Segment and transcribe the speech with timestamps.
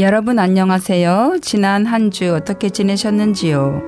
[0.00, 1.40] 여러분 안녕하세요.
[1.42, 3.82] 지난 한 주 어떻게 지내셨는지요?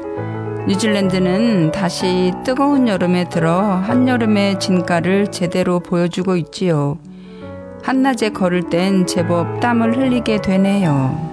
[0.68, 6.98] 뉴질랜드는 다시 뜨거운 여름에 들어 한여름의 진가를 제대로 보여주고 있지요.
[7.82, 11.32] 한낮에 걸을 땐 제법 땀을 흘리게 되네요.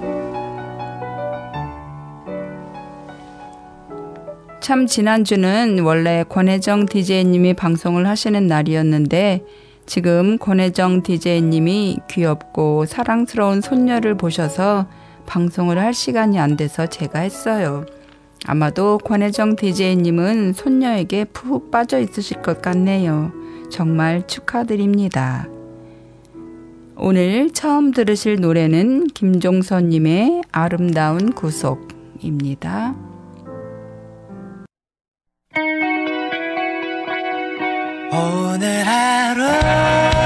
[4.61, 9.43] 참 지난주는 원래 권혜정 DJ님이 방송을 하시는 날이었는데
[9.89, 14.85] 지금 권혜정 DJ님이 귀엽고 사랑스러운 손녀를 보셔서
[15.25, 17.87] 방송을 할 시간이 안 돼서 제가 했어요.
[18.45, 23.31] 아마도 권혜정 DJ님은 손녀에게 푹 빠져 있으실 것 같네요.
[23.71, 25.47] 정말 축하드립니다.
[26.95, 32.95] 오늘 처음 들으실 노래는 김종선님의 아름다운 구속입니다.
[38.51, 40.18] 오늘 하루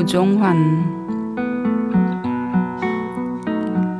[0.00, 0.56] 도종환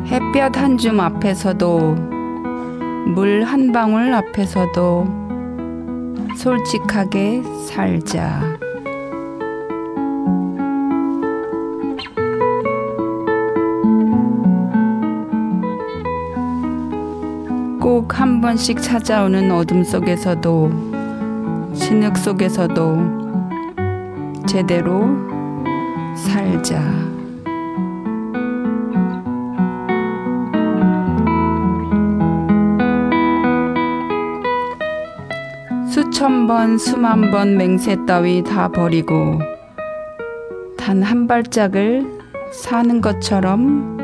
[0.06, 1.94] 햇볕 한 줌 앞에서도
[3.14, 5.06] 물 한 방울 앞에서도
[6.37, 8.41] 솔직하게 살자.
[17.79, 20.70] 꼭 한 번씩 찾아오는 어둠 속에서도
[21.75, 23.20] 진흙 속에서도
[24.46, 25.30] 제대로
[26.14, 26.80] 살자.
[35.88, 39.38] 수천 번, 수만 번 맹세 따위 다 버리고
[40.76, 42.04] 단 한 발짝을
[42.52, 43.98] 사는 것처럼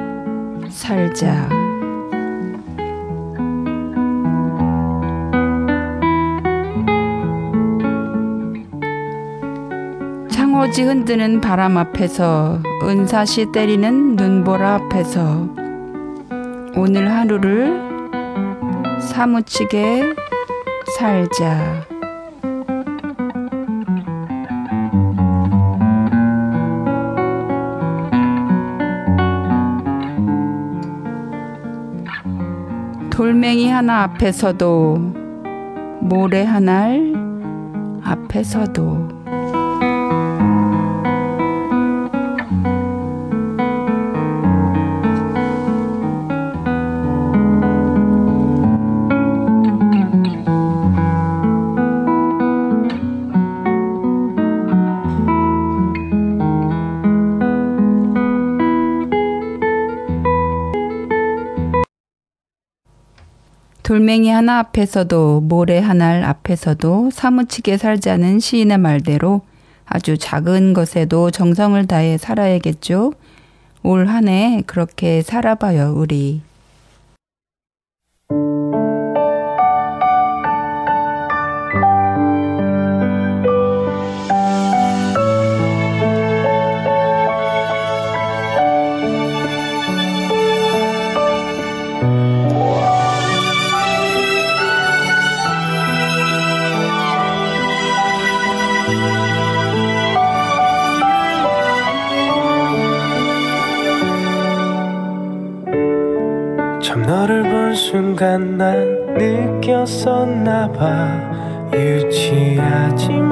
[0.70, 1.55] 살자.
[10.66, 15.48] 창호지 흔드는 바람 앞에서 은사시 때리는 눈보라 앞에서
[16.76, 17.80] 오늘 하루를
[19.00, 20.02] 사무치게
[20.98, 21.86] 살자.
[33.10, 34.96] 돌멩이 하나 앞에서도
[36.00, 36.88] 모래 하나
[38.02, 39.15] 앞에서도
[63.86, 69.42] 돌멩이 하나 앞에서도 모래 하나 앞에서도 사무치게 살자는 시인의 말대로
[69.84, 73.12] 아주 작은 것에도 정성을 다해 살아야겠죠.
[73.84, 76.42] 올 한 해 그렇게 살아봐요, 우리.
[108.16, 111.20] 순간 난 느꼈었나 봐.
[111.74, 113.26] 유치하지만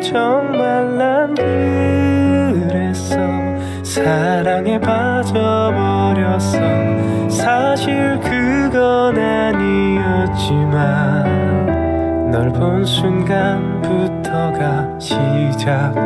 [0.00, 1.32] 정말 난
[2.56, 3.14] 그랬어
[3.84, 6.58] 사랑에 빠져버렸어.
[7.30, 10.72] 사실 그건 아니었지만
[12.32, 13.38] 널 본 순간부터가
[14.98, 16.02] 시작이었어.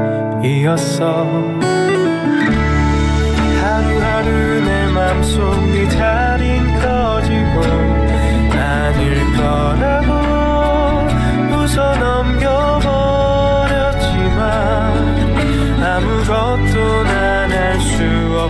[3.63, 5.68] 하루하루 내 맘속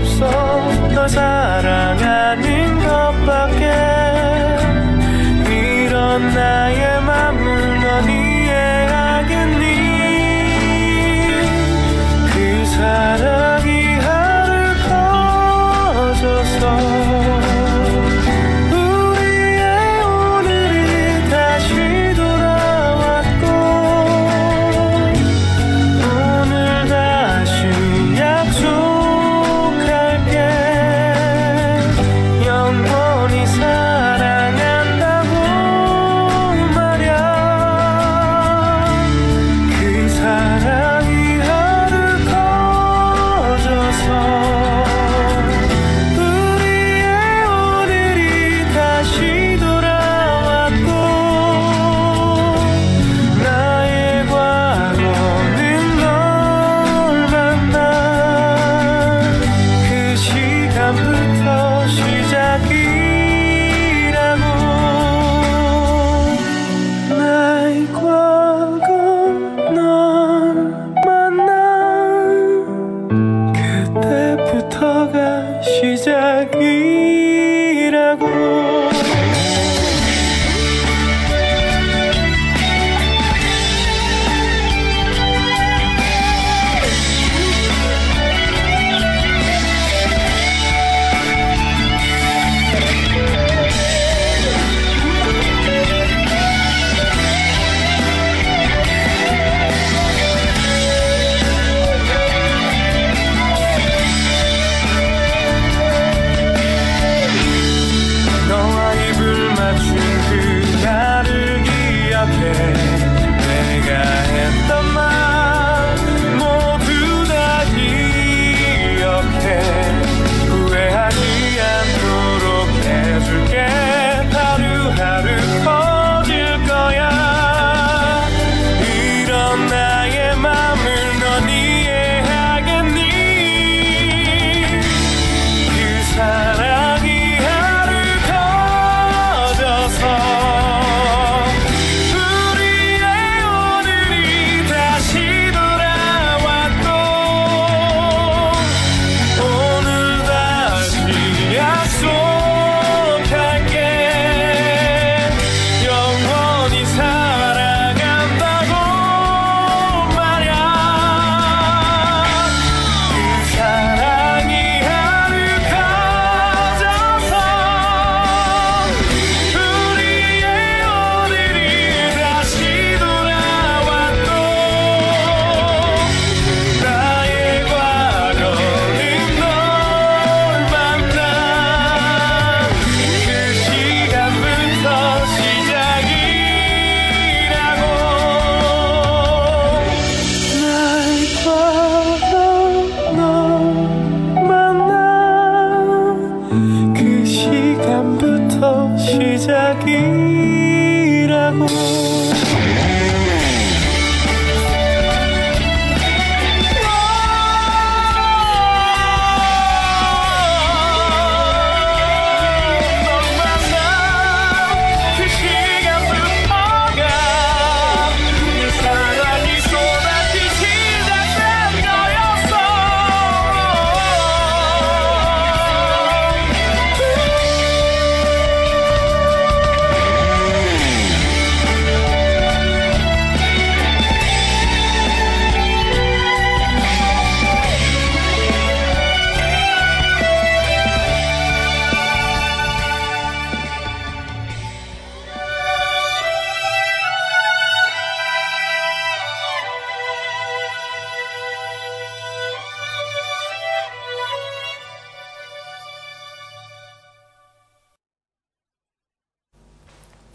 [0.05, 0.48] 수없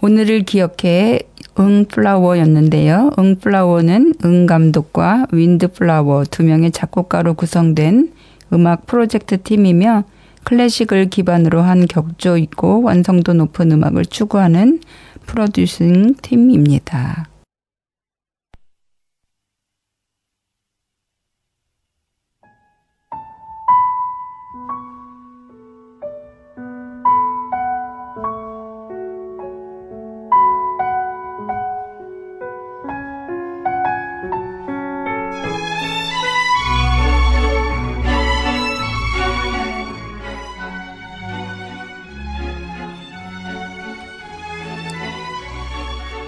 [0.03, 1.21] 오늘을 기억해
[1.57, 3.11] 응플라워였는데요.
[3.17, 8.11] 응플라워는 응 감독과 윈드플라워 두 명의 작곡가로 구성된
[8.51, 10.03] 음악 프로젝트 팀이며
[10.43, 14.81] 클래식을 기반으로 한 격조 있고 완성도 높은 음악을 추구하는
[15.25, 17.29] 프로듀싱 팀입니다.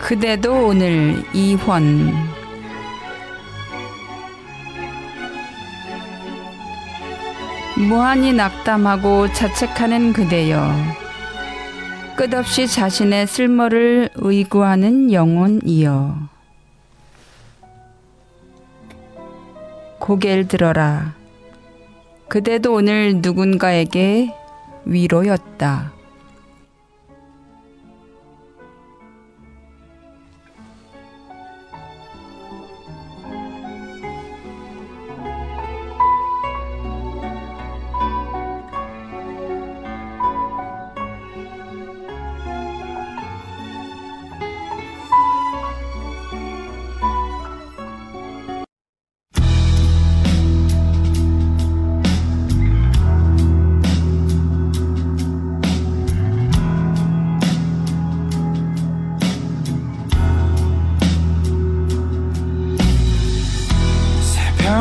[0.05, 2.13] 그대도 오늘 이환
[7.75, 10.71] 무한히 낙담하고 자책하는 그대여
[12.15, 16.29] 끝없이 자신의 쓸모를 의구하는 영혼이여.
[19.97, 21.15] 고개를 들어라.
[22.27, 24.31] 그대도 오늘 누군가에게
[24.85, 25.94] 위로였다.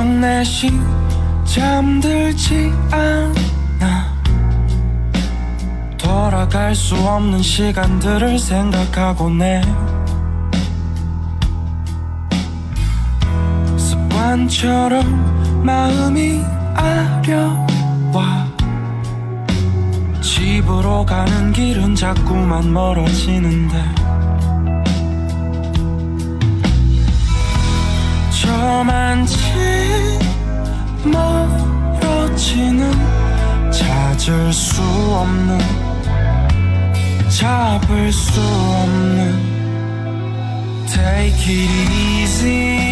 [0.02, 0.72] 4시
[1.44, 4.12] 잠들지 않아.
[5.96, 9.62] 돌아갈 수 없는 시간들을 생각하곤 해
[13.76, 16.42] 습관처럼 마음이
[16.74, 18.48] 아려와.
[20.20, 24.03] 집으로 가는 길은 자꾸만 멀어지는데
[28.74, 29.38] 저만치
[31.04, 32.90] 멀어지는
[33.70, 35.60] 찾을 수 없는
[37.28, 39.54] 잡을 수 없는.
[40.88, 42.84] Take it easy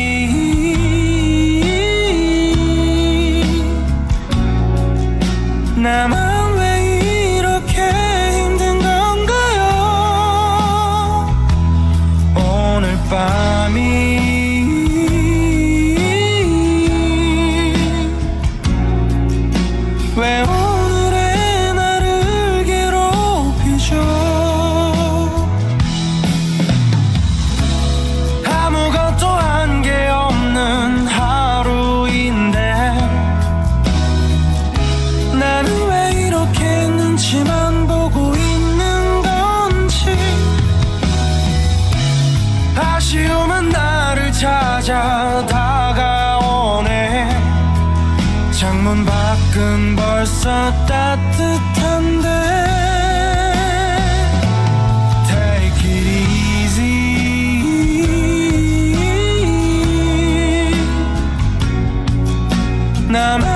[63.14, 63.51] I'm.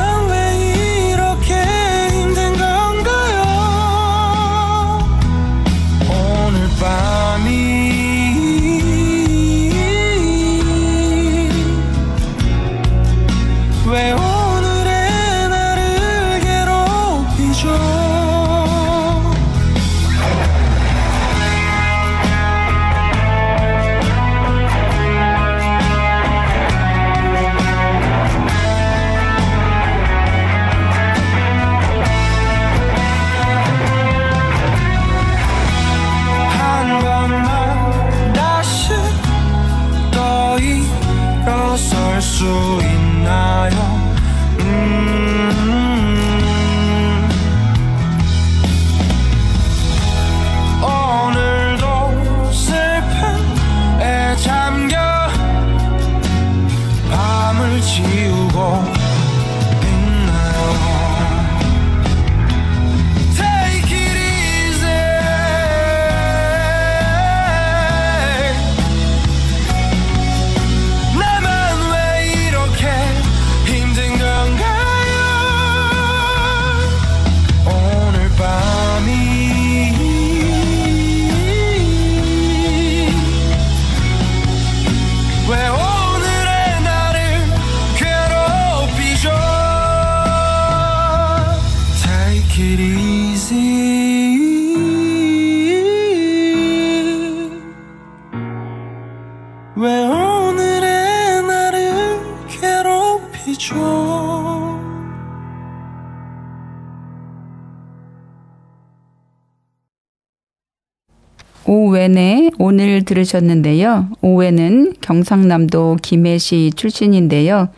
[111.69, 114.09] 오웬의 오늘 들으셨는데요.
[114.21, 117.71] 오웬은 경상남도 김해시 출신인데요.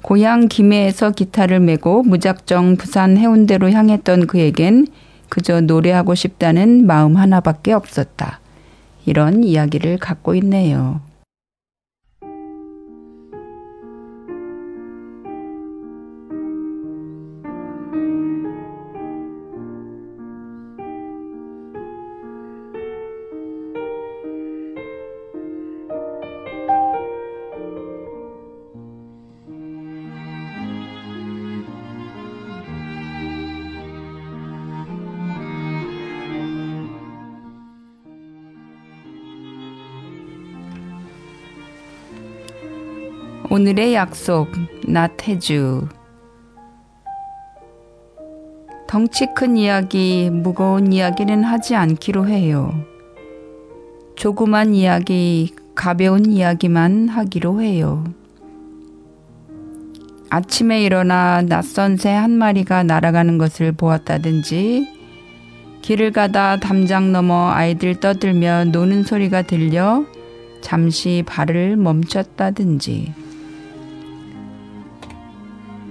[0.00, 4.86] 고향 김해에서 기타를 메고 무작정 부산 해운대로 향했던 그에겐
[5.28, 8.40] 그저 노래하고 싶다는 마음 하나밖에 없었다.
[9.04, 11.00] 이런 이야기를 갖고 있네요.
[43.50, 44.52] 오늘의 약속,
[44.86, 45.88] 나태주.
[48.86, 52.74] 덩치 큰 이야기, 무거운 이야기는 하지 않기로 해요.
[54.16, 58.04] 조그만 이야기, 가벼운 이야기만 하기로 해요.
[60.28, 64.86] 아침에 일어나 낯선 새 한 마리가 날아가는 것을 보았다든지,
[65.80, 70.04] 길을 가다 담장 넘어 아이들 떠들며 노는 소리가 들려
[70.60, 73.14] 잠시 발을 멈췄다든지,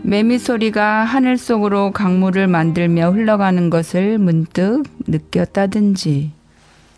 [0.08, 6.32] 매미 소리가 하늘 속으로 강물을 만들며 흘러가는 것을 문득 느꼈다든지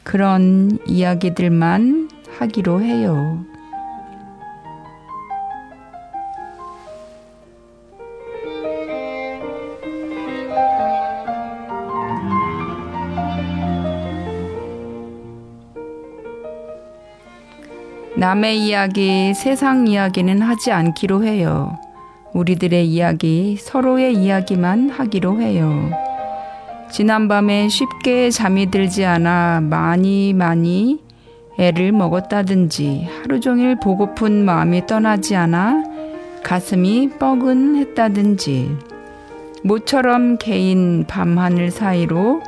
[0.03, 3.43] 그런 이야기들만 하기로 해요.
[18.15, 21.78] 남의 이야기, 세상 이야기는 하지 않기로 해요.
[22.39, 25.91] 우리들의 이야기, 서로의 이야기만 하기로 해요.
[26.89, 30.99] 지난밤에 쉽게 잠이 들지 않아 많이 많이
[31.59, 35.83] 애를 먹었다든지 하루 종일 보고픈 마음이 떠나지 않아
[36.43, 38.77] 가슴이 뻐근했다든지
[39.65, 42.41] 모처럼 개인 밤하늘 사이로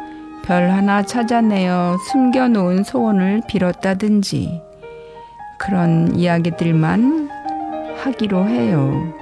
[0.45, 4.61] 별 하나 찾아내어 숨겨놓은 소원을 빌었다든지
[5.59, 7.29] 그런 이야기들만
[7.97, 9.20] 하기로 해요.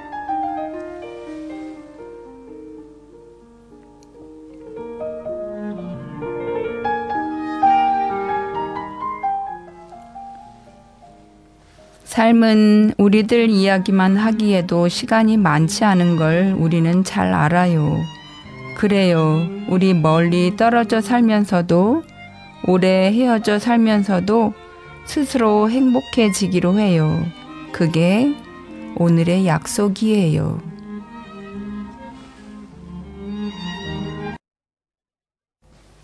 [12.19, 17.95] 삶은 우리들 이야기만 하기에도 시간이 많지 않은 걸 우리는 잘 알아요.
[18.75, 19.47] 그래요.
[19.69, 22.03] 우리 멀리 떨어져 살면서도
[22.67, 24.51] 오래 헤어져 살면서도
[25.05, 27.25] 스스로 행복해지기로 해요.
[27.71, 28.35] 그게
[28.97, 30.61] 오늘의 약속이에요.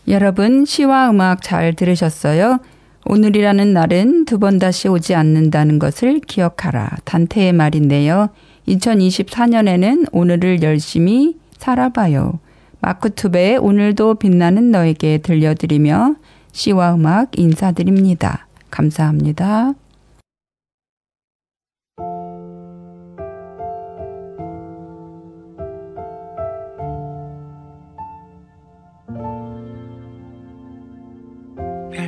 [0.07, 2.61] 여러분, 시와 음악 잘 들으셨어요?
[3.05, 6.89] 오늘이라는 날은 두 번 다시 오지 않는다는 것을 기억하라.
[7.05, 8.29] 단테의 말인데요.
[8.67, 12.39] 2024년에는 오늘을 열심히 살아봐요.
[12.81, 16.15] 마크 투베의 오늘도 빛나는 너에게 들려드리며
[16.51, 18.47] 시와 음악 인사드립니다.
[18.71, 19.73] 감사합니다.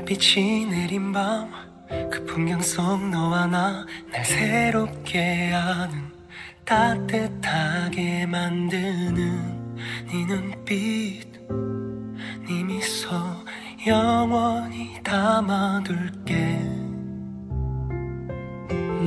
[0.07, 1.49] 빛이 내린 밤
[2.11, 5.95] 그 풍경 속 너와 나 날 새롭게 하는
[6.65, 11.27] 따뜻하게 만드는 네 눈빛.
[12.47, 13.09] 네 미소
[13.85, 16.33] 영원히 담아둘게.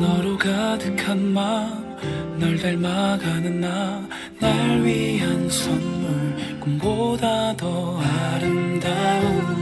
[0.00, 4.08] 너로 가득한 마음 널 닮아가는 나
[4.40, 9.59] 날 위한 선물 꿈보다 더 아름다운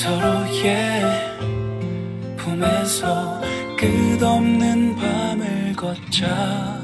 [0.00, 1.02] 서로의
[2.38, 3.38] 품에서
[3.76, 6.80] 끝없는 밤을 걷자.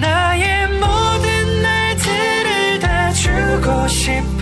[0.00, 4.41] 나의 모든 날들을 다 주고 싶어